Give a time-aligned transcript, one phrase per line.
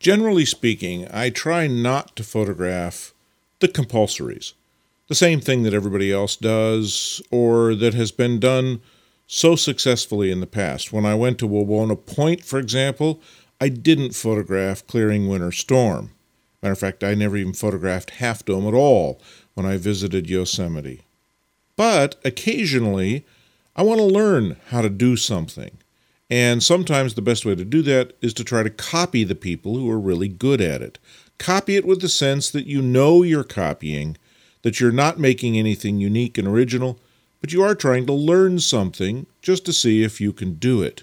[0.00, 3.12] Generally speaking, I try not to photograph
[3.58, 4.54] the compulsories,
[5.08, 8.80] the same thing that everybody else does or that has been done
[9.26, 10.90] so successfully in the past.
[10.90, 13.20] When I went to Wawona Point, for example,
[13.60, 16.12] I didn't photograph clearing winter storm.
[16.62, 19.20] Matter of fact, I never even photographed Half Dome at all
[19.52, 21.02] when I visited Yosemite.
[21.76, 23.26] But occasionally,
[23.76, 25.76] I want to learn how to do something.
[26.30, 29.76] And sometimes the best way to do that is to try to copy the people
[29.76, 30.98] who are really good at it.
[31.38, 34.16] Copy it with the sense that you know you're copying,
[34.62, 37.00] that you're not making anything unique and original,
[37.40, 41.02] but you are trying to learn something just to see if you can do it.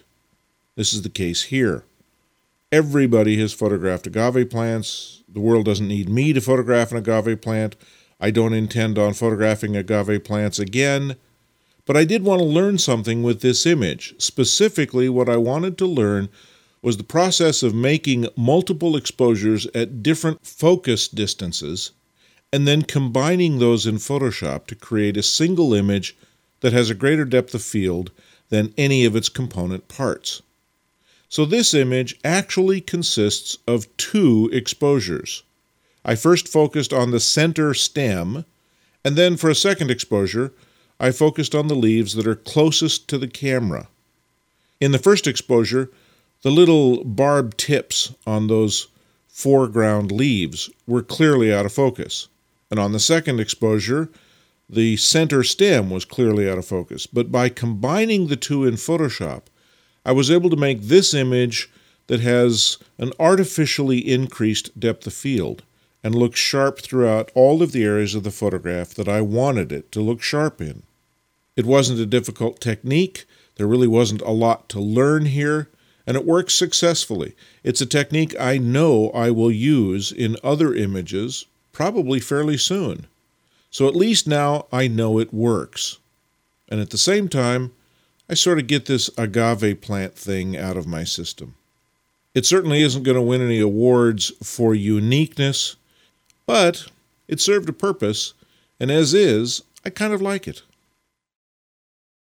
[0.76, 1.84] This is the case here.
[2.72, 5.24] Everybody has photographed agave plants.
[5.28, 7.76] The world doesn't need me to photograph an agave plant.
[8.20, 11.16] I don't intend on photographing agave plants again.
[11.88, 14.14] But I did want to learn something with this image.
[14.20, 16.28] Specifically, what I wanted to learn
[16.82, 21.92] was the process of making multiple exposures at different focus distances
[22.52, 26.16] and then combining those in Photoshop to create a single image
[26.60, 28.12] that has a greater depth of field
[28.50, 30.42] than any of its component parts.
[31.30, 35.44] So this image actually consists of two exposures.
[36.06, 38.46] I first focused on the center stem,
[39.04, 40.54] and then for a second exposure,
[41.00, 43.88] I focused on the leaves that are closest to the camera.
[44.82, 45.92] In the first exposure,
[46.42, 48.88] the little barb tips on those
[49.28, 52.28] foreground leaves were clearly out of focus.
[52.72, 54.10] And on the second exposure,
[54.70, 57.06] the center stem was clearly out of focus.
[57.06, 59.44] But by combining the two in Photoshop,
[60.06, 61.70] I was able to make this image
[62.08, 65.64] that has an artificially increased depth of field
[66.04, 69.92] and looks sharp throughout all of the areas of the photograph that I wanted it
[69.92, 70.84] to look sharp in.
[71.58, 73.26] It wasn't a difficult technique.
[73.56, 75.70] There really wasn't a lot to learn here,
[76.06, 77.36] and it works successfully.
[77.64, 83.08] It's a technique I know I will use in other images probably fairly soon.
[83.70, 85.98] So at least now I know it works.
[86.70, 87.74] And at the same time,
[88.30, 91.56] I sort of get this agave plant thing out of my system.
[92.36, 95.76] It certainly isn't going to win any awards for uniqueness,
[96.46, 96.88] but
[97.28, 98.34] it served a purpose,
[98.80, 100.62] and as is, I kind of like it.